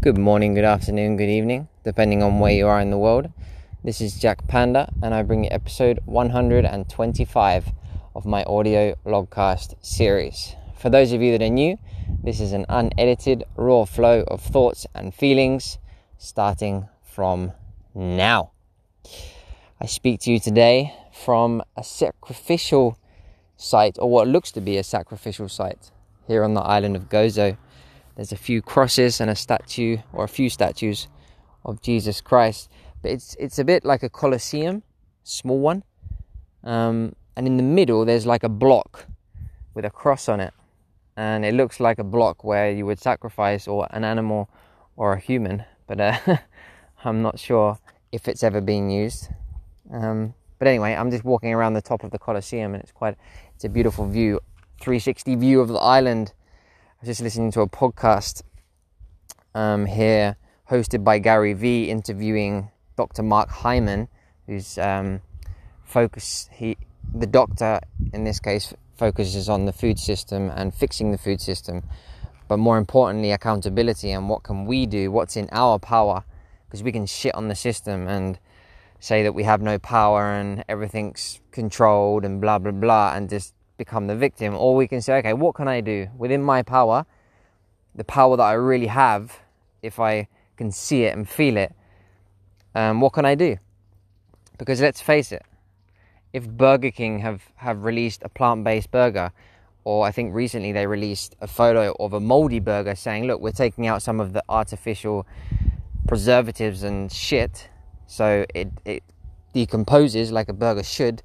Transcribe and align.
Good 0.00 0.16
morning, 0.16 0.54
good 0.54 0.62
afternoon, 0.62 1.16
good 1.16 1.28
evening, 1.28 1.66
depending 1.82 2.22
on 2.22 2.38
where 2.38 2.52
you 2.52 2.68
are 2.68 2.78
in 2.78 2.90
the 2.90 2.96
world. 2.96 3.32
This 3.82 4.00
is 4.00 4.20
Jack 4.20 4.46
Panda, 4.46 4.92
and 5.02 5.12
I 5.12 5.24
bring 5.24 5.42
you 5.42 5.50
episode 5.50 5.98
125 6.04 7.72
of 8.14 8.24
my 8.24 8.44
audio 8.44 8.94
logcast 9.04 9.74
series. 9.84 10.54
For 10.76 10.88
those 10.88 11.10
of 11.10 11.20
you 11.20 11.36
that 11.36 11.44
are 11.44 11.50
new, 11.50 11.78
this 12.22 12.38
is 12.38 12.52
an 12.52 12.64
unedited, 12.68 13.42
raw 13.56 13.86
flow 13.86 14.22
of 14.28 14.40
thoughts 14.40 14.86
and 14.94 15.12
feelings 15.12 15.78
starting 16.16 16.88
from 17.02 17.50
now. 17.92 18.52
I 19.80 19.86
speak 19.86 20.20
to 20.20 20.30
you 20.30 20.38
today 20.38 20.94
from 21.12 21.60
a 21.76 21.82
sacrificial 21.82 22.96
site, 23.56 23.96
or 23.98 24.08
what 24.08 24.28
looks 24.28 24.52
to 24.52 24.60
be 24.60 24.76
a 24.76 24.84
sacrificial 24.84 25.48
site, 25.48 25.90
here 26.28 26.44
on 26.44 26.54
the 26.54 26.60
island 26.60 26.94
of 26.94 27.08
Gozo 27.08 27.56
there's 28.18 28.32
a 28.32 28.36
few 28.36 28.60
crosses 28.60 29.20
and 29.20 29.30
a 29.30 29.36
statue 29.36 29.98
or 30.12 30.24
a 30.24 30.28
few 30.28 30.50
statues 30.50 31.06
of 31.64 31.80
Jesus 31.80 32.20
Christ. 32.20 32.68
But 33.00 33.12
it's 33.12 33.36
it's 33.38 33.60
a 33.60 33.64
bit 33.64 33.84
like 33.84 34.02
a 34.02 34.08
Colosseum, 34.08 34.82
small 35.22 35.60
one. 35.60 35.84
Um, 36.64 37.14
and 37.36 37.46
in 37.46 37.56
the 37.56 37.62
middle 37.62 38.04
there's 38.04 38.26
like 38.26 38.42
a 38.42 38.48
block 38.48 39.06
with 39.72 39.84
a 39.84 39.90
cross 39.90 40.28
on 40.28 40.40
it. 40.40 40.52
And 41.16 41.44
it 41.44 41.54
looks 41.54 41.78
like 41.78 42.00
a 42.00 42.04
block 42.04 42.42
where 42.42 42.72
you 42.72 42.86
would 42.86 42.98
sacrifice 42.98 43.68
or 43.68 43.86
an 43.90 44.02
animal 44.02 44.50
or 44.96 45.12
a 45.12 45.20
human. 45.20 45.64
But 45.86 46.00
uh, 46.00 46.18
I'm 47.04 47.22
not 47.22 47.38
sure 47.38 47.78
if 48.10 48.26
it's 48.26 48.42
ever 48.42 48.60
been 48.60 48.90
used. 48.90 49.28
Um, 49.92 50.34
but 50.58 50.66
anyway, 50.66 50.94
I'm 50.94 51.12
just 51.12 51.22
walking 51.22 51.54
around 51.54 51.74
the 51.74 51.82
top 51.82 52.02
of 52.02 52.10
the 52.10 52.18
Colosseum 52.18 52.74
and 52.74 52.82
it's 52.82 52.90
quite 52.90 53.14
it's 53.54 53.64
a 53.64 53.68
beautiful 53.68 54.08
view, 54.08 54.40
360 54.80 55.36
view 55.36 55.60
of 55.60 55.68
the 55.68 55.78
island 55.78 56.32
I 56.98 57.02
was 57.02 57.10
just 57.10 57.22
listening 57.22 57.52
to 57.52 57.60
a 57.60 57.68
podcast 57.68 58.42
um, 59.54 59.86
here 59.86 60.36
hosted 60.68 61.04
by 61.04 61.20
Gary 61.20 61.52
Vee 61.52 61.88
interviewing 61.90 62.72
Dr. 62.96 63.22
Mark 63.22 63.50
Hyman, 63.50 64.08
who's 64.48 64.78
um, 64.78 65.20
focus 65.84 66.50
he 66.52 66.76
the 67.14 67.28
doctor 67.28 67.78
in 68.12 68.24
this 68.24 68.40
case 68.40 68.74
focuses 68.96 69.48
on 69.48 69.64
the 69.64 69.72
food 69.72 70.00
system 70.00 70.50
and 70.50 70.74
fixing 70.74 71.12
the 71.12 71.18
food 71.18 71.40
system, 71.40 71.84
but 72.48 72.56
more 72.56 72.76
importantly 72.76 73.30
accountability 73.30 74.10
and 74.10 74.28
what 74.28 74.42
can 74.42 74.66
we 74.66 74.84
do, 74.84 75.12
what's 75.12 75.36
in 75.36 75.48
our 75.52 75.78
power, 75.78 76.24
because 76.66 76.82
we 76.82 76.90
can 76.90 77.06
shit 77.06 77.32
on 77.36 77.46
the 77.46 77.54
system 77.54 78.08
and 78.08 78.40
say 78.98 79.22
that 79.22 79.34
we 79.34 79.44
have 79.44 79.62
no 79.62 79.78
power 79.78 80.32
and 80.32 80.64
everything's 80.68 81.40
controlled 81.52 82.24
and 82.24 82.40
blah 82.40 82.58
blah 82.58 82.72
blah 82.72 83.12
and 83.14 83.30
just 83.30 83.54
become 83.78 84.08
the 84.08 84.16
victim, 84.16 84.54
or 84.54 84.76
we 84.76 84.86
can 84.86 85.00
say, 85.00 85.18
okay, 85.18 85.32
what 85.32 85.54
can 85.54 85.68
I 85.68 85.80
do 85.80 86.08
within 86.18 86.42
my 86.42 86.62
power, 86.62 87.06
the 87.94 88.04
power 88.04 88.36
that 88.36 88.42
I 88.42 88.52
really 88.52 88.88
have, 88.88 89.38
if 89.82 89.98
I 89.98 90.28
can 90.56 90.70
see 90.70 91.04
it 91.04 91.16
and 91.16 91.26
feel 91.26 91.56
it, 91.56 91.74
um, 92.74 93.00
what 93.00 93.14
can 93.14 93.24
I 93.24 93.34
do? 93.34 93.56
Because 94.58 94.80
let's 94.80 95.00
face 95.00 95.32
it, 95.32 95.42
if 96.32 96.46
Burger 96.48 96.90
King 96.90 97.20
have, 97.20 97.42
have 97.56 97.84
released 97.84 98.22
a 98.22 98.28
plant 98.28 98.64
based 98.64 98.90
burger, 98.90 99.32
or 99.84 100.04
I 100.04 100.10
think 100.10 100.34
recently 100.34 100.72
they 100.72 100.86
released 100.86 101.36
a 101.40 101.46
photo 101.46 101.94
of 101.98 102.12
a 102.12 102.20
moldy 102.20 102.60
burger 102.60 102.94
saying, 102.94 103.26
look, 103.26 103.40
we're 103.40 103.52
taking 103.52 103.86
out 103.86 104.02
some 104.02 104.20
of 104.20 104.32
the 104.32 104.44
artificial 104.48 105.26
preservatives 106.06 106.82
and 106.82 107.10
shit, 107.10 107.70
so 108.06 108.44
it, 108.54 108.68
it 108.84 109.02
decomposes 109.54 110.30
like 110.30 110.48
a 110.48 110.52
burger 110.52 110.82
should. 110.82 111.22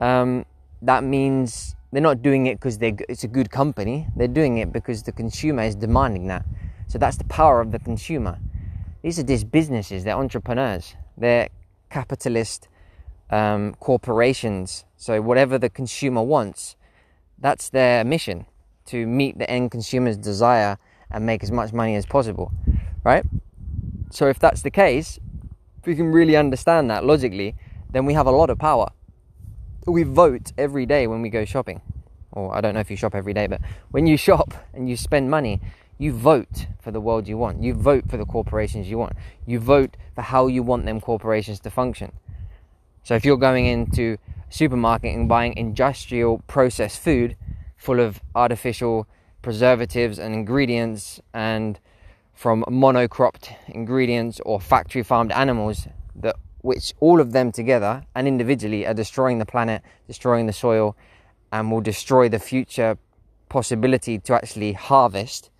Um, 0.00 0.44
that 0.82 1.04
means 1.04 1.74
they're 1.92 2.02
not 2.02 2.22
doing 2.22 2.46
it 2.46 2.54
because 2.56 2.78
it's 2.80 3.24
a 3.24 3.28
good 3.28 3.50
company. 3.50 4.06
They're 4.16 4.28
doing 4.28 4.58
it 4.58 4.72
because 4.72 5.02
the 5.02 5.12
consumer 5.12 5.62
is 5.62 5.74
demanding 5.74 6.26
that. 6.28 6.44
So 6.86 6.98
that's 6.98 7.16
the 7.16 7.24
power 7.24 7.60
of 7.60 7.72
the 7.72 7.78
consumer. 7.78 8.38
These 9.02 9.18
are 9.18 9.22
just 9.22 9.50
businesses. 9.50 10.04
They're 10.04 10.16
entrepreneurs. 10.16 10.94
They're 11.16 11.48
capitalist 11.90 12.68
um, 13.30 13.74
corporations. 13.80 14.84
So 14.96 15.20
whatever 15.20 15.58
the 15.58 15.70
consumer 15.70 16.22
wants, 16.22 16.76
that's 17.38 17.70
their 17.70 18.04
mission 18.04 18.46
to 18.86 19.06
meet 19.06 19.38
the 19.38 19.48
end 19.50 19.70
consumer's 19.70 20.16
desire 20.16 20.78
and 21.10 21.24
make 21.24 21.42
as 21.42 21.50
much 21.50 21.72
money 21.72 21.94
as 21.94 22.04
possible, 22.04 22.52
right? 23.04 23.24
So 24.10 24.28
if 24.28 24.38
that's 24.38 24.62
the 24.62 24.70
case, 24.70 25.18
if 25.78 25.86
we 25.86 25.94
can 25.94 26.10
really 26.10 26.36
understand 26.36 26.90
that 26.90 27.04
logically, 27.04 27.54
then 27.90 28.04
we 28.04 28.14
have 28.14 28.26
a 28.26 28.30
lot 28.30 28.50
of 28.50 28.58
power 28.58 28.88
we 29.90 30.02
vote 30.02 30.52
every 30.58 30.86
day 30.86 31.06
when 31.06 31.22
we 31.22 31.30
go 31.30 31.44
shopping. 31.44 31.80
Or 32.32 32.54
I 32.54 32.60
don't 32.60 32.74
know 32.74 32.80
if 32.80 32.90
you 32.90 32.96
shop 32.96 33.14
every 33.14 33.32
day, 33.32 33.46
but 33.46 33.60
when 33.90 34.06
you 34.06 34.16
shop 34.28 34.54
and 34.72 34.88
you 34.88 34.96
spend 34.96 35.30
money, 35.30 35.60
you 35.98 36.12
vote 36.12 36.66
for 36.80 36.90
the 36.90 37.00
world 37.00 37.26
you 37.26 37.36
want. 37.36 37.62
You 37.62 37.74
vote 37.74 38.08
for 38.08 38.16
the 38.16 38.24
corporations 38.24 38.88
you 38.88 38.98
want. 38.98 39.14
You 39.46 39.58
vote 39.58 39.96
for 40.14 40.22
how 40.22 40.46
you 40.46 40.62
want 40.62 40.86
them 40.86 41.00
corporations 41.00 41.60
to 41.60 41.70
function. 41.70 42.12
So 43.02 43.14
if 43.14 43.24
you're 43.24 43.36
going 43.36 43.66
into 43.66 44.18
a 44.48 44.52
supermarket 44.52 45.14
and 45.14 45.28
buying 45.28 45.56
industrial 45.56 46.42
processed 46.46 47.00
food 47.00 47.36
full 47.76 48.00
of 48.00 48.20
artificial 48.34 49.08
preservatives 49.42 50.18
and 50.18 50.34
ingredients 50.34 51.20
and 51.32 51.80
from 52.34 52.64
monocropped 52.68 53.52
ingredients 53.68 54.40
or 54.46 54.60
factory 54.60 55.02
farmed 55.02 55.32
animals 55.32 55.88
that 56.14 56.36
which 56.60 56.92
all 57.00 57.20
of 57.20 57.32
them 57.32 57.52
together 57.52 58.04
and 58.14 58.26
individually 58.26 58.86
are 58.86 58.94
destroying 58.94 59.38
the 59.38 59.46
planet, 59.46 59.82
destroying 60.06 60.46
the 60.46 60.52
soil, 60.52 60.96
and 61.52 61.70
will 61.70 61.80
destroy 61.80 62.28
the 62.28 62.38
future 62.38 62.98
possibility 63.48 64.18
to 64.18 64.34
actually 64.34 64.72
harvest. 64.72 65.50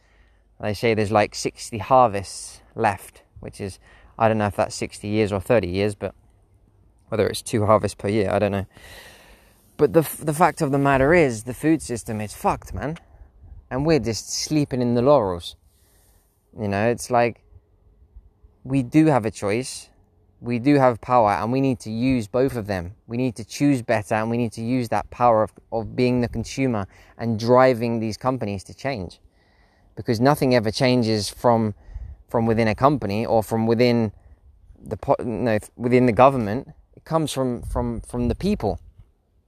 They 0.60 0.74
say 0.74 0.94
there's 0.94 1.12
like 1.12 1.34
60 1.34 1.78
harvests 1.78 2.60
left, 2.74 3.22
which 3.40 3.60
is, 3.60 3.78
I 4.18 4.28
don't 4.28 4.38
know 4.38 4.46
if 4.46 4.56
that's 4.56 4.74
60 4.74 5.06
years 5.08 5.32
or 5.32 5.40
30 5.40 5.68
years, 5.68 5.94
but 5.94 6.14
whether 7.08 7.26
it's 7.26 7.42
two 7.42 7.64
harvests 7.66 7.94
per 7.94 8.08
year, 8.08 8.30
I 8.30 8.38
don't 8.38 8.52
know. 8.52 8.66
But 9.76 9.92
the, 9.92 10.08
the 10.20 10.34
fact 10.34 10.60
of 10.60 10.72
the 10.72 10.78
matter 10.78 11.14
is, 11.14 11.44
the 11.44 11.54
food 11.54 11.80
system 11.80 12.20
is 12.20 12.34
fucked, 12.34 12.74
man. 12.74 12.98
And 13.70 13.86
we're 13.86 14.00
just 14.00 14.32
sleeping 14.32 14.82
in 14.82 14.94
the 14.94 15.02
laurels. 15.02 15.54
You 16.58 16.66
know, 16.66 16.88
it's 16.88 17.10
like 17.10 17.44
we 18.64 18.82
do 18.82 19.06
have 19.06 19.24
a 19.24 19.30
choice 19.30 19.88
we 20.40 20.58
do 20.58 20.76
have 20.76 21.00
power 21.00 21.30
and 21.30 21.50
we 21.50 21.60
need 21.60 21.80
to 21.80 21.90
use 21.90 22.28
both 22.28 22.56
of 22.56 22.66
them. 22.66 22.94
We 23.06 23.16
need 23.16 23.34
to 23.36 23.44
choose 23.44 23.82
better 23.82 24.14
and 24.14 24.30
we 24.30 24.36
need 24.36 24.52
to 24.52 24.62
use 24.62 24.88
that 24.90 25.10
power 25.10 25.42
of, 25.42 25.52
of 25.72 25.96
being 25.96 26.20
the 26.20 26.28
consumer 26.28 26.86
and 27.16 27.38
driving 27.38 27.98
these 27.98 28.16
companies 28.16 28.62
to 28.64 28.74
change. 28.74 29.20
Because 29.96 30.20
nothing 30.20 30.54
ever 30.54 30.70
changes 30.70 31.28
from 31.28 31.74
from 32.28 32.44
within 32.44 32.68
a 32.68 32.74
company 32.74 33.24
or 33.24 33.42
from 33.42 33.66
within 33.66 34.12
the 34.80 35.60
within 35.76 36.06
the 36.06 36.12
government. 36.12 36.68
It 36.94 37.04
comes 37.04 37.32
from, 37.32 37.62
from, 37.62 38.00
from 38.02 38.28
the 38.28 38.34
people. 38.34 38.78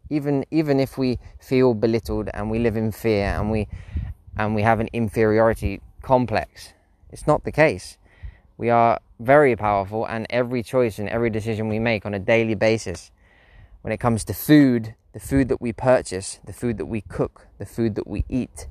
Even 0.08 0.44
even 0.50 0.80
if 0.80 0.98
we 0.98 1.20
feel 1.38 1.74
belittled 1.74 2.30
and 2.34 2.50
we 2.50 2.58
live 2.58 2.76
in 2.76 2.90
fear 2.90 3.26
and 3.26 3.48
we 3.50 3.68
and 4.36 4.56
we 4.56 4.62
have 4.62 4.80
an 4.80 4.88
inferiority 4.92 5.80
complex, 6.02 6.72
it's 7.10 7.28
not 7.28 7.44
the 7.44 7.52
case. 7.52 7.96
We 8.56 8.70
are 8.70 8.98
very 9.20 9.54
powerful, 9.54 10.06
and 10.06 10.26
every 10.30 10.62
choice 10.62 10.98
and 10.98 11.08
every 11.08 11.30
decision 11.30 11.68
we 11.68 11.78
make 11.78 12.04
on 12.06 12.14
a 12.14 12.18
daily 12.18 12.54
basis, 12.54 13.10
when 13.82 13.92
it 13.92 14.00
comes 14.00 14.24
to 14.24 14.34
food, 14.34 14.94
the 15.12 15.20
food 15.20 15.48
that 15.48 15.60
we 15.60 15.72
purchase, 15.72 16.40
the 16.44 16.52
food 16.52 16.78
that 16.78 16.86
we 16.86 17.02
cook, 17.02 17.46
the 17.58 17.66
food 17.66 17.94
that 17.94 18.06
we 18.06 18.24
eat, 18.28 18.66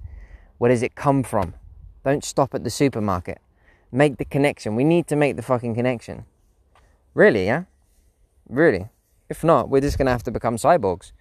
where 0.57 0.69
does 0.69 0.83
it 0.83 0.95
come 0.95 1.23
from? 1.23 1.53
Don't 2.03 2.23
stop 2.23 2.53
at 2.55 2.63
the 2.63 2.69
supermarket. 2.69 3.39
Make 3.91 4.17
the 4.17 4.25
connection. 4.25 4.75
We 4.75 4.83
need 4.83 5.07
to 5.07 5.15
make 5.15 5.35
the 5.35 5.41
fucking 5.41 5.75
connection. 5.75 6.25
Really, 7.13 7.45
yeah? 7.45 7.63
Really. 8.47 8.89
If 9.29 9.43
not, 9.43 9.69
we're 9.69 9.81
just 9.81 9.97
to 9.97 10.05
have 10.05 10.23
to 10.23 10.31
become 10.31 10.57
cyborgs. 10.57 11.11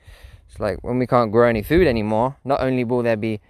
It's 0.48 0.58
like 0.58 0.78
when 0.82 0.98
we 0.98 1.06
can't 1.06 1.30
grow 1.30 1.48
any 1.48 1.62
food 1.62 1.86
anymore, 1.86 2.36
not 2.44 2.60
only 2.60 2.84
will 2.84 3.02
there 3.02 3.16
be 3.16 3.40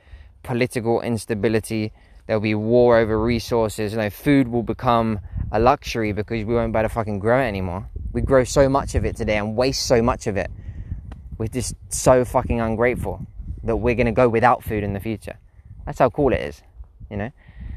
political 0.42 1.00
instability, 1.00 1.92
there'll 2.28 2.42
be 2.42 2.54
war 2.54 2.98
over 2.98 3.18
resources, 3.18 3.92
you 3.92 3.98
know, 3.98 4.10
food 4.10 4.48
will 4.48 4.62
become 4.62 5.18
a 5.50 5.58
luxury 5.58 6.12
because 6.12 6.44
we 6.44 6.54
won't 6.54 6.74
be 6.74 6.78
able 6.78 6.86
to 6.86 6.94
fucking 6.94 7.18
grow 7.18 7.40
it 7.40 7.46
anymore. 7.46 7.88
We 8.12 8.20
grow 8.20 8.44
so 8.44 8.68
much 8.68 8.94
of 8.94 9.06
it 9.06 9.16
today 9.16 9.38
and 9.38 9.56
waste 9.56 9.86
so 9.86 10.02
much 10.02 10.26
of 10.26 10.36
it. 10.36 10.50
We're 11.38 11.48
just 11.48 11.74
so 11.88 12.26
fucking 12.26 12.60
ungrateful 12.60 13.26
that 13.64 13.76
we're 13.76 13.94
going 13.94 14.06
to 14.06 14.12
go 14.12 14.28
without 14.28 14.62
food 14.62 14.84
in 14.84 14.92
the 14.92 15.00
future. 15.00 15.38
That's 15.86 15.98
how 15.98 16.10
cool 16.10 16.34
it 16.34 16.42
is, 16.42 16.62
you 17.10 17.16
know? 17.16 17.30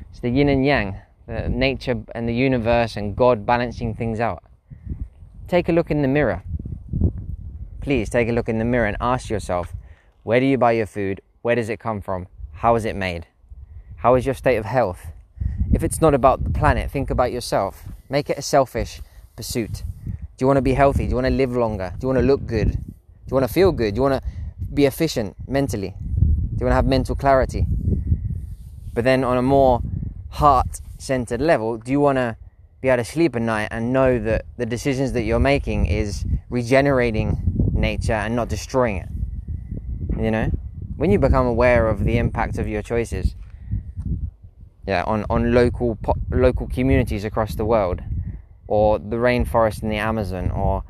It's 0.10 0.20
the 0.20 0.30
yin 0.30 0.50
and 0.50 0.66
yang, 0.66 0.98
the 1.28 1.48
nature 1.48 2.04
and 2.14 2.28
the 2.28 2.34
universe 2.34 2.98
and 2.98 3.16
God 3.16 3.46
balancing 3.46 3.96
things 3.96 4.20
out. 4.20 4.44
Take 5.48 5.70
a 5.70 5.72
look 5.72 5.92
in 5.92 6.02
the 6.02 6.10
mirror. 6.10 6.44
Please 7.80 8.10
take 8.10 8.28
a 8.28 8.34
look 8.34 8.50
in 8.50 8.60
the 8.60 8.66
mirror 8.66 8.86
and 8.86 8.98
ask 9.00 9.30
yourself 9.30 9.74
where 10.24 10.42
do 10.42 10.46
you 10.46 10.58
buy 10.58 10.74
your 10.74 10.88
food? 10.88 11.22
Where 11.42 11.56
does 11.56 11.70
it 11.70 11.80
come 11.80 12.02
from? 12.02 12.28
How 12.52 12.76
is 12.76 12.84
it 12.84 12.98
made? 12.98 13.28
How 14.02 14.16
is 14.16 14.26
your 14.26 14.36
state 14.36 14.58
of 14.58 14.66
health? 14.66 15.12
if 15.74 15.84
it's 15.84 16.02
not 16.02 16.14
about 16.14 16.44
the 16.44 16.50
planet, 16.50 16.92
think 16.92 17.10
about 17.10 17.32
yourself. 17.32 17.84
Make 18.10 18.30
it 18.30 18.38
a 18.38 18.42
selfish 18.42 19.02
pursuit. 19.36 19.84
Do 20.06 20.44
you 20.44 20.48
want 20.48 20.58
to 20.58 20.62
be 20.62 20.74
healthy? 20.74 21.06
Do 21.06 21.10
you 21.10 21.16
want 21.16 21.28
to 21.28 21.34
live 21.34 21.56
longer? 21.56 21.94
Do 21.98 22.06
you 22.06 22.08
want 22.08 22.20
to 22.20 22.26
look 22.26 22.46
good? 22.46 22.72
Do 22.72 23.28
you 23.30 23.36
want 23.36 23.48
to 23.48 23.54
feel 23.54 23.72
good? 23.72 23.94
Do 23.94 24.00
you 24.00 24.02
want 24.02 24.24
to 24.24 24.30
be 24.74 24.86
efficient 24.86 25.36
mentally? 25.48 25.96
Do 26.00 26.58
you 26.60 26.66
want 26.66 26.72
to 26.72 26.76
have 26.76 26.86
mental 26.86 27.16
clarity? 27.16 27.66
But 28.94 29.04
then 29.04 29.24
on 29.24 29.38
a 29.38 29.42
more 29.42 29.82
heart 30.30 30.82
centered 30.98 31.42
level, 31.42 31.78
do 31.78 31.92
you 31.92 32.00
want 32.00 32.18
to 32.18 32.36
be 32.82 32.90
able 32.90 33.04
to 33.04 33.10
sleep 33.10 33.36
at 33.36 33.42
night 33.42 33.70
and 33.72 33.94
know 33.94 34.20
that 34.20 34.46
the 34.58 34.66
decisions 34.66 35.14
that 35.14 35.22
you're 35.22 35.40
making 35.40 35.86
is 35.86 36.26
regenerating 36.50 37.38
nature 37.74 38.14
and 38.14 38.36
not 38.36 38.50
destroying 38.50 38.98
it? 38.98 39.10
You 40.22 40.32
know? 40.32 40.52
When 40.98 41.12
you 41.12 41.20
become 41.20 41.46
aware 41.46 41.88
of 41.88 42.04
the 42.04 42.18
impact 42.18 42.58
of 42.58 42.68
your 42.68 42.82
choices, 42.82 43.36
yeah, 44.92 45.04
on, 45.08 45.20
on 45.30 45.54
local 45.54 45.96
po- 46.06 46.22
local 46.30 46.68
communities 46.68 47.24
across 47.24 47.56
the 47.56 47.64
world, 47.74 48.00
or 48.68 49.00
the 49.00 49.20
rainforest 49.28 49.84
in 49.84 49.90
the 49.90 50.02
Amazon, 50.12 50.52
or 50.52 50.84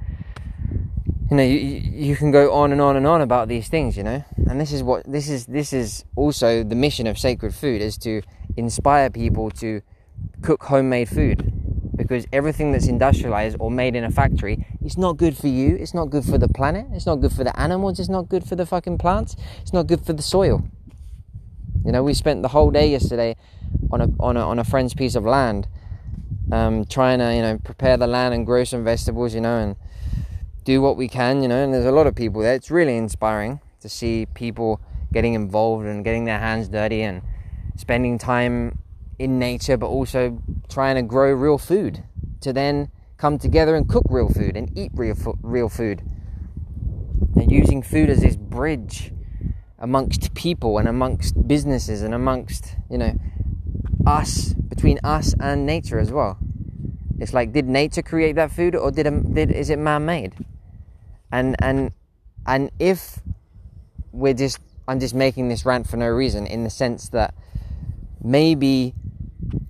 you 1.30 1.38
know, 1.38 1.44
you, 1.44 1.60
you 2.08 2.16
can 2.16 2.32
go 2.32 2.44
on 2.52 2.72
and 2.72 2.82
on 2.82 2.98
and 2.98 3.06
on 3.06 3.22
about 3.22 3.48
these 3.48 3.68
things, 3.70 3.96
you 3.96 4.04
know. 4.10 4.24
And 4.50 4.60
this 4.60 4.72
is 4.72 4.82
what 4.82 5.00
this 5.06 5.30
is. 5.30 5.46
This 5.46 5.72
is 5.72 6.04
also 6.16 6.64
the 6.64 6.80
mission 6.86 7.06
of 7.06 7.16
Sacred 7.20 7.54
Food 7.54 7.80
is 7.80 7.96
to 8.00 8.24
inspire 8.58 9.12
people 9.12 9.52
to 9.64 9.82
cook 10.42 10.64
homemade 10.64 11.08
food, 11.08 11.38
because 11.96 12.26
everything 12.34 12.72
that's 12.72 12.88
industrialized 12.88 13.56
or 13.60 13.70
made 13.70 13.96
in 13.96 14.04
a 14.04 14.12
factory 14.22 14.66
is 14.84 14.98
not 14.98 15.14
good 15.18 15.38
for 15.38 15.48
you. 15.48 15.76
It's 15.76 15.94
not 15.94 16.10
good 16.10 16.26
for 16.26 16.40
the 16.40 16.48
planet. 16.48 16.88
It's 16.92 17.06
not 17.06 17.18
good 17.18 17.34
for 17.34 17.44
the 17.44 17.56
animals. 17.68 18.00
It's 18.00 18.10
not 18.18 18.30
good 18.34 18.44
for 18.50 18.56
the 18.56 18.66
fucking 18.66 18.98
plants. 18.98 19.36
It's 19.62 19.74
not 19.74 19.86
good 19.86 20.02
for 20.08 20.14
the 20.14 20.24
soil. 20.24 20.58
You 21.86 21.92
know, 21.92 22.04
we 22.04 22.14
spent 22.14 22.42
the 22.42 22.54
whole 22.56 22.72
day 22.72 22.88
yesterday 22.90 23.36
on 23.92 24.02
a 24.02 24.08
on 24.20 24.38
a 24.38 24.42
on 24.42 24.60
a 24.60 24.64
friend's 24.64 24.94
piece 24.94 25.16
of 25.16 25.26
land, 25.26 25.68
um, 26.52 26.86
trying 26.86 27.20
to 27.20 27.34
you 27.36 27.42
know 27.42 27.58
prepare 27.64 27.98
the 27.98 28.08
land 28.08 28.34
and 28.34 28.46
grow 28.46 28.64
some 28.64 28.84
vegetables. 28.84 29.34
You 29.34 29.42
know, 29.42 29.58
and 29.58 29.76
do 30.64 30.82
what 30.82 30.96
we 30.96 31.08
can, 31.08 31.42
you 31.42 31.48
know, 31.48 31.64
and 31.64 31.74
there's 31.74 31.86
a 31.86 31.92
lot 31.92 32.08
of 32.08 32.16
people 32.16 32.42
there. 32.42 32.54
It's 32.54 32.70
really 32.70 32.96
inspiring 32.96 33.60
to 33.80 33.90
see 33.90 34.28
people 34.34 34.80
getting 35.12 35.34
involved 35.34 35.86
and 35.86 36.04
getting 36.04 36.26
their 36.26 36.40
hands 36.40 36.70
dirty 36.70 37.02
and 37.02 37.22
spending 37.76 38.18
time 38.18 38.78
in 39.18 39.40
nature, 39.40 39.78
but 39.78 39.88
also 39.88 40.42
trying 40.70 40.96
to 40.96 41.02
grow 41.02 41.32
real 41.34 41.58
food 41.58 42.04
to 42.42 42.54
then 42.54 42.92
come 43.18 43.38
together 43.38 43.76
and 43.76 43.88
cook 43.88 44.04
real 44.10 44.30
food 44.30 44.56
and 44.56 44.76
eat 44.78 44.92
real, 44.94 45.16
real 45.42 45.70
food. 45.70 46.02
And 47.36 47.52
using 47.52 47.82
food 47.82 48.10
as 48.10 48.22
this 48.22 48.36
bridge 48.36 49.14
amongst 49.80 50.34
people 50.34 50.78
and 50.78 50.88
amongst 50.88 51.48
businesses 51.48 52.02
and 52.04 52.14
amongst, 52.14 52.76
you 52.90 52.98
know, 52.98 53.14
us, 54.20 54.54
between 54.54 55.00
us 55.04 55.34
and 55.40 55.66
nature 55.66 56.00
as 56.00 56.12
well. 56.12 56.38
It's 57.20 57.34
like, 57.34 57.54
did 57.54 57.68
nature 57.68 58.02
create 58.02 58.36
that 58.36 58.52
food 58.52 58.76
or 58.76 58.92
did, 58.92 59.06
did 59.34 59.52
is 59.52 59.70
it 59.70 59.80
man 59.80 60.06
made? 60.06 60.34
and 61.32 61.56
and 61.60 61.92
and 62.46 62.72
if 62.80 63.20
we're 64.12 64.34
just 64.34 64.60
I'm 64.88 65.00
just 65.00 65.16
making 65.16 65.48
this 65.50 65.66
rant 65.66 65.88
for 65.88 65.98
no 65.98 66.08
reason 66.08 66.46
in 66.48 66.64
the 66.64 66.70
sense 66.70 67.10
that 67.10 67.34
maybe 68.22 68.94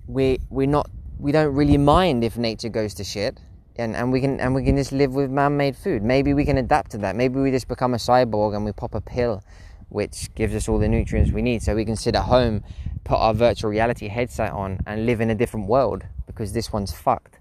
we 0.06 0.40
we're 0.50 0.66
not 0.66 0.90
we 1.18 1.32
don't 1.32 1.54
really 1.54 1.78
mind 1.78 2.24
if 2.24 2.36
nature 2.36 2.68
goes 2.68 2.94
to 2.94 3.04
shit 3.04 3.38
and, 3.76 3.94
and 3.96 4.12
we 4.12 4.20
can 4.20 4.40
and 4.40 4.54
we 4.54 4.64
can 4.64 4.76
just 4.76 4.92
live 4.92 5.14
with 5.14 5.30
man-made 5.30 5.76
food 5.76 6.02
maybe 6.02 6.34
we 6.34 6.44
can 6.44 6.58
adapt 6.58 6.90
to 6.90 6.98
that 6.98 7.14
maybe 7.16 7.38
we 7.40 7.50
just 7.50 7.68
become 7.68 7.94
a 7.94 7.98
cyborg 7.98 8.54
and 8.54 8.64
we 8.64 8.72
pop 8.72 8.94
a 8.94 9.00
pill 9.00 9.42
which 9.92 10.34
gives 10.34 10.54
us 10.54 10.68
all 10.68 10.78
the 10.78 10.88
nutrients 10.88 11.32
we 11.32 11.42
need 11.42 11.62
so 11.62 11.74
we 11.74 11.84
can 11.84 11.96
sit 11.96 12.14
at 12.14 12.24
home 12.24 12.62
put 13.04 13.16
our 13.16 13.34
virtual 13.34 13.70
reality 13.70 14.08
headset 14.08 14.52
on 14.52 14.78
and 14.86 15.06
live 15.06 15.20
in 15.20 15.30
a 15.30 15.34
different 15.34 15.66
world 15.66 16.04
because 16.26 16.52
this 16.52 16.72
one's 16.72 16.92
fucked 16.92 17.38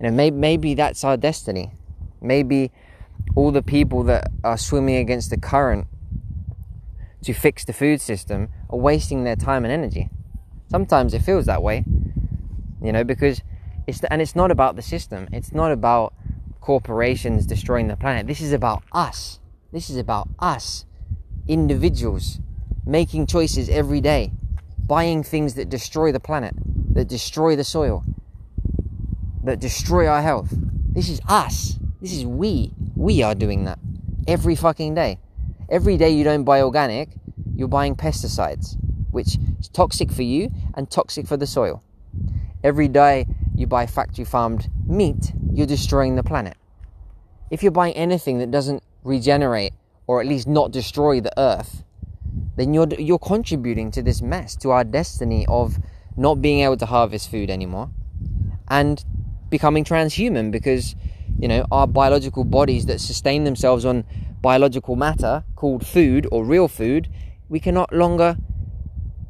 you 0.00 0.06
know 0.06 0.10
maybe, 0.10 0.36
maybe 0.36 0.74
that's 0.74 1.04
our 1.04 1.16
destiny 1.16 1.70
maybe 2.20 2.70
all 3.34 3.50
the 3.50 3.62
people 3.62 4.02
that 4.04 4.30
are 4.44 4.58
swimming 4.58 4.96
against 4.96 5.30
the 5.30 5.36
current 5.36 5.86
to 7.22 7.32
fix 7.32 7.64
the 7.64 7.72
food 7.72 8.00
system 8.00 8.48
are 8.70 8.78
wasting 8.78 9.24
their 9.24 9.36
time 9.36 9.64
and 9.64 9.72
energy. 9.72 10.08
Sometimes 10.68 11.14
it 11.14 11.22
feels 11.22 11.46
that 11.46 11.62
way, 11.62 11.84
you 12.82 12.92
know, 12.92 13.04
because 13.04 13.42
it's 13.86 14.02
and 14.04 14.20
it's 14.22 14.36
not 14.36 14.50
about 14.50 14.76
the 14.76 14.82
system. 14.82 15.28
It's 15.32 15.52
not 15.52 15.72
about 15.72 16.14
corporations 16.60 17.46
destroying 17.46 17.88
the 17.88 17.96
planet. 17.96 18.26
This 18.26 18.40
is 18.40 18.52
about 18.52 18.82
us. 18.92 19.40
This 19.72 19.90
is 19.90 19.96
about 19.96 20.28
us, 20.38 20.84
individuals, 21.48 22.40
making 22.84 23.26
choices 23.26 23.68
every 23.68 24.00
day, 24.00 24.32
buying 24.86 25.22
things 25.22 25.54
that 25.54 25.68
destroy 25.68 26.12
the 26.12 26.20
planet, 26.20 26.54
that 26.94 27.08
destroy 27.08 27.56
the 27.56 27.64
soil, 27.64 28.04
that 29.44 29.60
destroy 29.60 30.06
our 30.06 30.22
health. 30.22 30.48
This 30.92 31.08
is 31.08 31.20
us. 31.28 31.78
This 32.00 32.12
is 32.12 32.24
we. 32.24 32.72
We 32.94 33.22
are 33.22 33.34
doing 33.34 33.64
that 33.64 33.78
every 34.26 34.56
fucking 34.56 34.94
day. 34.94 35.18
Every 35.68 35.96
day 35.96 36.10
you 36.10 36.24
don't 36.24 36.44
buy 36.44 36.62
organic, 36.62 37.10
you're 37.54 37.68
buying 37.68 37.96
pesticides, 37.96 38.76
which 39.10 39.38
is 39.58 39.68
toxic 39.68 40.10
for 40.12 40.22
you 40.22 40.50
and 40.74 40.90
toxic 40.90 41.26
for 41.26 41.36
the 41.36 41.46
soil. 41.46 41.82
Every 42.62 42.88
day 42.88 43.26
you 43.54 43.66
buy 43.66 43.86
factory 43.86 44.24
farmed 44.24 44.68
meat, 44.86 45.32
you're 45.52 45.66
destroying 45.66 46.16
the 46.16 46.22
planet. 46.22 46.56
If 47.50 47.62
you're 47.62 47.72
buying 47.72 47.94
anything 47.94 48.38
that 48.38 48.50
doesn't 48.50 48.82
regenerate 49.04 49.72
or 50.06 50.20
at 50.20 50.26
least 50.26 50.46
not 50.46 50.70
destroy 50.70 51.20
the 51.20 51.32
earth, 51.38 51.84
then 52.56 52.72
you're 52.74 52.88
you're 52.98 53.18
contributing 53.18 53.90
to 53.90 54.02
this 54.02 54.22
mess, 54.22 54.56
to 54.56 54.70
our 54.70 54.84
destiny 54.84 55.46
of 55.48 55.78
not 56.16 56.40
being 56.40 56.60
able 56.60 56.76
to 56.76 56.86
harvest 56.86 57.30
food 57.30 57.50
anymore 57.50 57.90
and 58.68 59.04
becoming 59.50 59.84
transhuman 59.84 60.50
because 60.50 60.96
you 61.38 61.48
know, 61.48 61.66
our 61.70 61.86
biological 61.86 62.44
bodies 62.44 62.86
that 62.86 63.00
sustain 63.00 63.44
themselves 63.44 63.84
on 63.84 64.04
biological 64.40 64.96
matter 64.96 65.44
called 65.54 65.86
food 65.86 66.26
or 66.32 66.44
real 66.44 66.68
food, 66.68 67.08
we 67.48 67.60
cannot 67.60 67.92
longer 67.92 68.36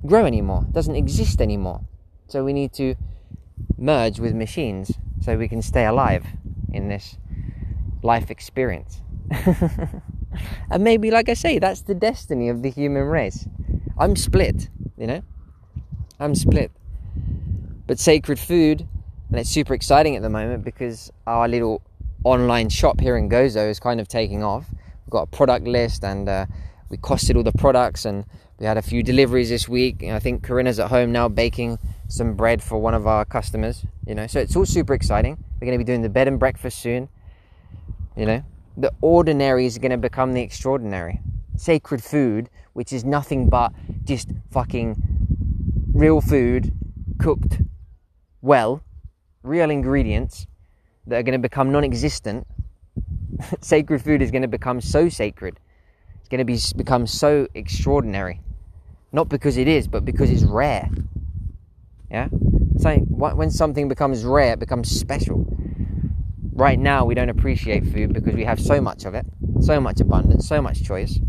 grow 0.05 0.25
anymore. 0.25 0.64
It 0.69 0.73
doesn't 0.73 0.94
exist 0.94 1.40
anymore. 1.40 1.81
So 2.28 2.44
we 2.44 2.52
need 2.52 2.73
to 2.75 2.94
merge 3.76 4.20
with 4.20 4.34
machines 4.34 4.93
so 5.20 5.37
we 5.37 5.49
can 5.49 5.62
stay 5.62 5.84
alive 5.84 6.25
in 6.73 6.88
this 6.88 7.17
life 8.02 8.31
experience. 8.31 9.00
and 10.71 10.83
maybe, 10.83 11.11
like 11.11 11.29
I 11.29 11.35
say, 11.35 11.59
that's 11.59 11.83
the 11.83 11.94
destiny 11.94 12.49
of 12.49 12.62
the 12.62 12.71
human 12.71 13.05
race. 13.05 13.47
I'm 13.99 14.17
split, 14.17 14.69
you 14.97 15.06
know? 15.06 15.23
I'm 16.19 16.35
split. 16.35 16.71
But 17.87 17.99
sacred 17.99 18.38
food, 18.38 18.87
and 19.31 19.41
it's 19.41 19.50
super 19.50 19.75
exciting 19.75 20.17
at 20.17 20.23
the 20.23 20.31
moment 20.31 20.65
because 20.65 21.12
our 21.27 21.49
little 21.49 21.83
online 22.25 22.69
shop 22.69 23.00
here 23.00 23.17
in 23.17 23.29
Gozo 23.29 23.71
is 23.71 23.79
kind 23.81 24.00
of 24.00 24.09
taking 24.09 24.43
off. 24.43 24.67
We've 24.71 25.11
got 25.11 25.23
a 25.23 25.27
product 25.27 25.67
list 25.67 26.05
and 26.05 26.29
uh, 26.29 26.47
we 26.88 26.97
costed 26.97 27.37
all 27.37 27.43
the 27.43 27.53
products 27.53 28.05
and 28.05 28.25
we 28.59 28.67
had 28.67 28.77
a 28.77 28.83
few 28.83 29.03
deliveries 29.03 29.49
this 29.49 29.69
week. 29.69 30.03
And 30.03 30.12
I 30.12 30.19
think 30.19 30.43
Corinna's 30.43 30.81
at 30.81 30.88
home 30.88 31.12
now 31.12 31.29
baking 31.29 31.79
some 32.09 32.35
bread 32.35 32.62
for 32.62 32.79
one 32.79 32.94
of 32.94 33.06
our 33.06 33.25
customers, 33.25 33.85
you 34.06 34.15
know. 34.15 34.27
So 34.27 34.41
it's 34.41 34.56
all 34.56 34.67
super 34.67 34.95
exciting. 34.95 35.37
We're 35.61 35.66
going 35.66 35.78
to 35.78 35.85
be 35.85 35.87
doing 35.87 36.02
the 36.02 36.09
bed 36.09 36.28
and 36.28 36.38
breakfast 36.38 36.78
soon. 36.81 37.09
You 38.16 38.26
know, 38.26 38.45
the 38.76 38.92
ordinary 39.00 39.66
is 39.66 39.78
going 39.78 39.90
to 39.90 39.97
become 39.97 40.33
the 40.33 40.42
extraordinary. 40.42 41.21
Sacred 41.56 42.02
food, 42.02 42.50
which 42.75 42.92
is 42.92 43.04
nothing 43.04 43.49
but 43.49 43.73
just 44.04 44.28
fucking 44.50 45.02
real 45.95 46.21
food 46.21 46.73
cooked 47.18 47.62
well, 48.42 48.83
real 49.42 49.71
ingredients 49.71 50.47
that 51.06 51.16
are 51.16 51.23
going 51.23 51.33
to 51.33 51.38
become 51.38 51.73
non 51.73 51.85
existent, 51.85 52.47
sacred 53.61 54.02
food 54.02 54.23
is 54.23 54.30
going 54.30 54.42
to 54.42 54.49
become 54.49 54.80
so 54.80 55.09
sacred. 55.09 55.59
It's 56.21 56.28
going 56.28 56.38
to 56.38 56.45
be, 56.45 56.59
become 56.76 57.06
so 57.06 57.49
extraordinary. 57.54 58.40
Not 59.12 59.28
because 59.28 59.56
it 59.56 59.68
is, 59.68 59.88
but 59.88 60.04
because 60.04 60.30
it's 60.30 60.42
rare. 60.42 60.90
Yeah? 62.11 62.28
So 62.78 62.97
when 62.99 63.50
something 63.50 63.88
becomes 63.88 64.25
rare, 64.25 64.52
it 64.52 64.59
becomes 64.59 64.90
special. 64.90 65.55
Right 66.56 66.78
now, 66.78 67.04
we 67.04 67.14
don't 67.14 67.28
appreciate 67.28 67.84
food 67.84 68.14
because 68.14 68.34
we 68.34 68.42
have 68.44 68.58
so 68.58 68.80
much 68.80 69.04
of 69.04 69.14
it, 69.14 69.26
so 69.60 69.78
much 69.78 70.00
abundance, 70.00 70.48
so 70.48 70.62
much 70.62 70.82
choice. 70.82 71.20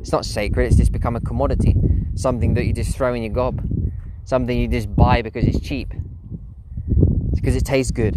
It's 0.00 0.10
not 0.10 0.24
sacred, 0.24 0.66
it's 0.66 0.74
just 0.74 0.90
become 0.90 1.14
a 1.14 1.20
commodity. 1.20 1.76
Something 2.16 2.54
that 2.54 2.64
you 2.64 2.72
just 2.72 2.96
throw 2.96 3.14
in 3.14 3.22
your 3.22 3.32
gob. 3.32 3.64
Something 4.24 4.58
you 4.58 4.66
just 4.66 4.92
buy 4.96 5.22
because 5.22 5.44
it's 5.44 5.60
cheap. 5.60 5.94
It's 7.30 7.38
because 7.38 7.54
it 7.54 7.64
tastes 7.64 7.92
good. 7.92 8.16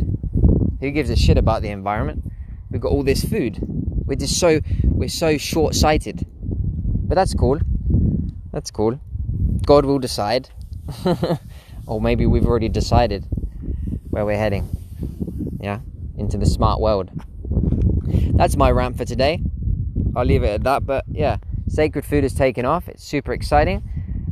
Who 0.79 0.89
gives 0.89 1.11
a 1.11 1.15
shit 1.15 1.37
about 1.37 1.61
the 1.61 1.69
environment? 1.69 2.23
We've 2.71 2.81
got 2.81 2.91
all 2.91 3.03
this 3.03 3.23
food. 3.23 3.59
We're 3.61 4.15
just 4.15 4.39
so 4.39 4.61
we're 4.83 5.09
so 5.09 5.37
short-sighted. 5.37 6.25
But 7.07 7.13
that's 7.13 7.35
cool. 7.35 7.59
That's 8.51 8.71
cool. 8.71 8.99
God 9.63 9.85
will 9.85 9.99
decide. 9.99 10.49
or 11.85 12.01
maybe 12.01 12.25
we've 12.25 12.47
already 12.47 12.69
decided 12.69 13.27
where 14.09 14.25
we're 14.25 14.39
heading. 14.39 14.82
Yeah, 15.63 15.79
into 16.17 16.37
the 16.37 16.45
smart 16.45 16.81
world. 16.81 17.09
That's 18.35 18.57
my 18.57 18.69
rant 18.69 18.97
for 18.97 19.05
today. 19.05 19.41
I'll 20.13 20.25
leave 20.25 20.43
it 20.43 20.49
at 20.49 20.63
that. 20.65 20.85
But 20.85 21.05
yeah, 21.09 21.37
sacred 21.69 22.03
food 22.03 22.23
has 22.23 22.33
taken 22.33 22.65
off. 22.65 22.89
It's 22.89 23.01
super 23.01 23.31
exciting. 23.31 23.81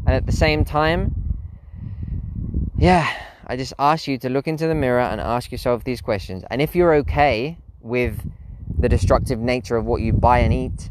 And 0.06 0.14
at 0.14 0.26
the 0.26 0.34
same 0.34 0.66
time, 0.66 1.16
yeah, 2.78 3.10
I 3.48 3.56
just 3.56 3.74
ask 3.80 4.10
you 4.10 4.18
to 4.18 4.28
look 4.28 4.46
into 4.46 4.68
the 4.68 4.76
mirror 4.76 5.00
and 5.00 5.22
ask 5.22 5.54
yourself 5.54 5.86
these 5.86 6.02
questions. 6.02 6.44
And 6.52 6.62
if 6.62 6.76
you're 6.76 6.96
okay 6.96 7.58
with 7.80 8.30
the 8.78 8.90
destructive 8.90 9.40
nature 9.40 9.78
of 9.78 9.86
what 9.86 10.02
you 10.02 10.12
buy 10.12 10.40
and 10.40 10.54
eat, 10.54 10.90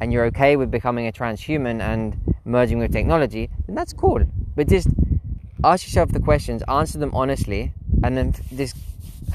and 0.00 0.12
you're 0.12 0.26
okay 0.26 0.56
with 0.56 0.70
becoming 0.70 1.06
a 1.06 1.12
transhuman 1.12 1.80
and 1.80 2.34
merging 2.44 2.78
with 2.78 2.92
technology, 2.92 3.48
then 3.66 3.74
that's 3.74 3.94
cool. 3.94 4.22
But 4.54 4.68
just 4.68 4.88
ask 5.64 5.86
yourself 5.86 6.12
the 6.12 6.20
questions, 6.20 6.62
answer 6.68 6.98
them 6.98 7.10
honestly, 7.14 7.72
and 8.04 8.18
then 8.18 8.34
this 8.52 8.74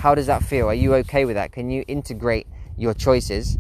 how 0.04 0.14
does 0.14 0.28
that 0.28 0.44
feel? 0.44 0.68
Are 0.68 0.74
you 0.74 0.96
okay 0.96 1.24
with 1.24 1.36
that? 1.36 1.54
Can 1.54 1.70
you 1.70 1.86
integrate 1.88 2.46
your 2.76 2.94
choices 2.94 3.58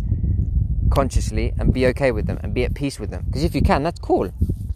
consciously 0.91 1.53
and 1.57 1.73
be 1.73 1.87
okay 1.87 2.11
with 2.11 2.27
them 2.27 2.37
and 2.43 2.53
be 2.53 2.65
at 2.65 2.73
peace 2.73 2.99
with 2.99 3.11
them? 3.11 3.23
Because 3.25 3.45
if 3.45 3.55
you 3.55 3.61
can, 3.61 3.81
that's 3.81 4.01
cool. 4.01 4.29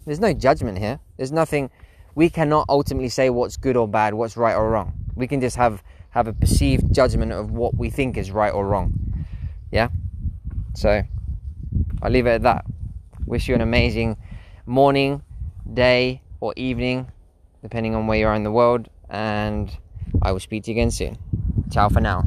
There's 0.06 0.18
no 0.18 0.32
judgment 0.32 0.78
here. 0.78 0.98
There's 1.18 1.30
nothing 1.30 1.68
we 2.14 2.30
cannot 2.30 2.64
ultimately 2.70 3.10
say 3.10 3.28
what's 3.28 3.58
good 3.58 3.76
or 3.76 3.86
bad, 3.86 4.14
what's 4.14 4.34
right 4.34 4.54
or 4.54 4.70
wrong. 4.70 4.94
We 5.14 5.26
can 5.26 5.42
just 5.42 5.56
have 5.56 5.82
have 6.12 6.26
a 6.26 6.32
perceived 6.32 6.94
judgment 6.94 7.32
of 7.32 7.50
what 7.50 7.76
we 7.76 7.90
think 7.90 8.16
is 8.16 8.30
right 8.30 8.54
or 8.54 8.66
wrong. 8.66 9.26
Yeah? 9.70 9.90
So 10.74 11.02
I'll 12.00 12.10
leave 12.10 12.26
it 12.26 12.30
at 12.30 12.42
that. 12.44 12.64
Wish 13.26 13.46
you 13.46 13.54
an 13.54 13.60
amazing 13.60 14.16
morning, 14.64 15.20
day, 15.70 16.22
or 16.40 16.54
evening, 16.56 17.12
depending 17.60 17.94
on 17.94 18.06
where 18.06 18.18
you 18.18 18.26
are 18.26 18.34
in 18.34 18.42
the 18.42 18.52
world, 18.52 18.88
and 19.10 19.70
I 20.22 20.32
will 20.32 20.40
speak 20.40 20.64
to 20.64 20.70
you 20.70 20.76
again 20.76 20.90
soon. 20.90 21.18
Ciao 21.70 21.90
for 21.90 22.00
now. 22.00 22.24